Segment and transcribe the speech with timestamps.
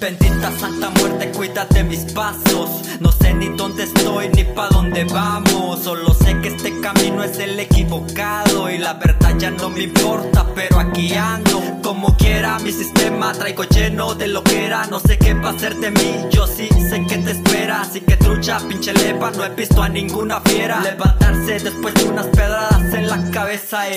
[0.00, 2.70] Bendita Santa Muerte, cuídate mis pasos.
[3.00, 5.80] No sé ni dónde estoy ni pa' dónde vamos.
[5.84, 8.70] Solo sé que este camino es el equivocado.
[8.70, 11.60] Y la verdad ya no me importa, pero aquí ando.
[11.82, 14.86] Como quiera, mi sistema traigo lleno de lo que era.
[14.86, 17.82] No sé qué va a ser de mí, yo sí sé que te espera.
[17.82, 20.80] Así que trucha, pinche lepa, no he visto a ninguna fiera.
[20.80, 22.26] Levantarse después de unas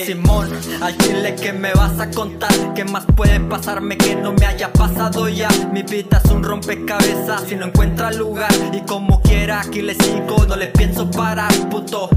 [0.04, 0.50] Simón,
[0.82, 2.52] al chile que me vas a contar.
[2.74, 5.48] ¿Qué más puede pasarme que no me haya pasado ya?
[5.72, 8.52] Mi vida es un rompecabezas si no encuentra lugar.
[8.72, 12.08] Y como quiera, aquí le sigo, no le pienso parar, puto.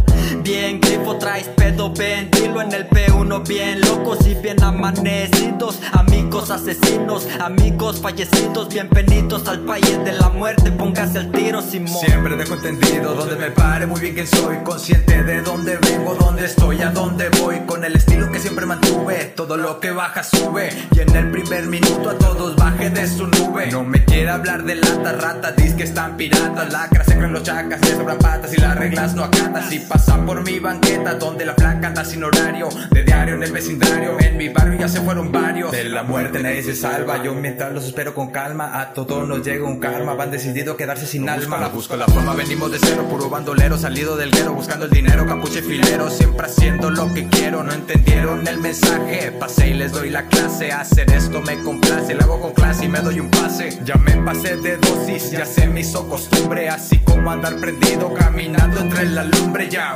[0.43, 5.79] Bien grifo, traes pedo, ven, dilo en el P1, bien locos y bien amanecidos.
[5.93, 10.71] Amigos asesinos, amigos fallecidos, bienvenidos al país de la muerte.
[10.71, 11.99] Póngase el tiro, Simón.
[12.05, 14.57] Siempre dejo entendido donde me pare, muy bien quién soy.
[14.63, 17.36] Consciente de dónde vengo, dónde estoy, a dónde voy.
[17.65, 20.69] Con el estilo que siempre mantuve, todo lo que baja sube.
[20.95, 23.69] Y en el primer minuto a todos baje de su nube.
[23.71, 26.73] No me quiere hablar de lata, rata, que están piratas.
[26.73, 29.71] Lacras, se creen los chacas, le sobran patas y las reglas no acatas.
[29.71, 32.69] Y pasan por mi banqueta, donde la flaca anda sin horario.
[32.91, 35.71] De diario en el vecindario, en mi barrio ya se fueron varios.
[35.71, 38.79] De la muerte nadie se salva, yo mientras los espero con calma.
[38.79, 41.59] A todos nos llega un karma, van decidido a quedarse sin alma.
[41.59, 45.25] La busco la fama, venimos de cero, puro bandolero, salido del guero, buscando el dinero,
[45.27, 47.63] capuche filero, siempre haciendo lo que quiero.
[47.63, 50.71] No entendieron el mensaje, pasé y les doy la clase.
[50.71, 53.79] Hacer esto me complace, lo hago con clase y me doy un pase.
[53.83, 58.79] Ya me pasé de dosis, ya se me hizo costumbre, así como andar prendido, caminando
[58.79, 59.93] entre la lumbre, ya.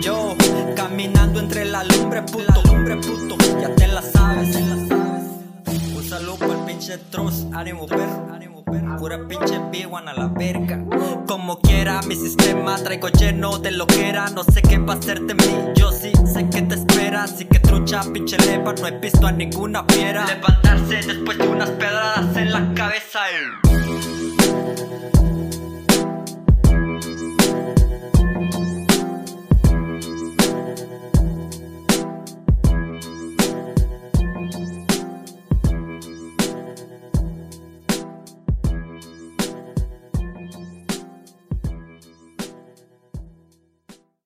[0.00, 0.36] Yo,
[0.76, 5.24] caminando entre la lumbre, puto, lumbre, puto, ya te la sabes, te la sabes.
[5.96, 8.53] Un saludo para el pinche troz, ánimo perro, ánimo.
[8.64, 10.82] Pura pinche a la verga.
[11.26, 14.28] Como quiera, mi sistema traigo lleno de lo que era.
[14.30, 17.24] No sé qué va a ser de mí, yo sí sé que te espera.
[17.24, 20.26] Así que trucha, pinche lepa, no he visto a ninguna fiera.
[20.26, 23.20] Levantarse después de unas pedradas en la cabeza.
[23.30, 23.83] eh.